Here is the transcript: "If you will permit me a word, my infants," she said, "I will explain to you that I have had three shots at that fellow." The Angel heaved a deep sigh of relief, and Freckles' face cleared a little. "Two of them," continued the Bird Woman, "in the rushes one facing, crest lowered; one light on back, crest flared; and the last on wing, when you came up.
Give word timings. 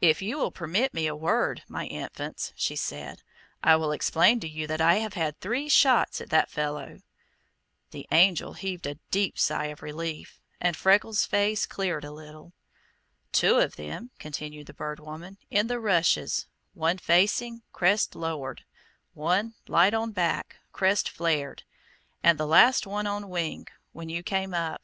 "If 0.00 0.22
you 0.22 0.38
will 0.38 0.50
permit 0.50 0.94
me 0.94 1.06
a 1.06 1.14
word, 1.14 1.62
my 1.68 1.84
infants," 1.84 2.54
she 2.56 2.74
said, 2.74 3.22
"I 3.62 3.76
will 3.76 3.92
explain 3.92 4.40
to 4.40 4.48
you 4.48 4.66
that 4.66 4.80
I 4.80 4.94
have 4.94 5.12
had 5.12 5.38
three 5.42 5.68
shots 5.68 6.22
at 6.22 6.30
that 6.30 6.48
fellow." 6.50 7.00
The 7.90 8.08
Angel 8.10 8.54
heaved 8.54 8.86
a 8.86 8.94
deep 9.10 9.38
sigh 9.38 9.66
of 9.66 9.82
relief, 9.82 10.40
and 10.58 10.74
Freckles' 10.74 11.26
face 11.26 11.66
cleared 11.66 12.02
a 12.02 12.10
little. 12.12 12.54
"Two 13.30 13.58
of 13.58 13.76
them," 13.76 14.10
continued 14.18 14.68
the 14.68 14.72
Bird 14.72 15.00
Woman, 15.00 15.36
"in 15.50 15.66
the 15.66 15.78
rushes 15.78 16.46
one 16.72 16.96
facing, 16.96 17.60
crest 17.70 18.14
lowered; 18.14 18.64
one 19.12 19.52
light 19.66 19.92
on 19.92 20.12
back, 20.12 20.60
crest 20.72 21.10
flared; 21.10 21.64
and 22.22 22.38
the 22.38 22.46
last 22.46 22.86
on 22.86 23.28
wing, 23.28 23.66
when 23.92 24.08
you 24.08 24.22
came 24.22 24.54
up. 24.54 24.80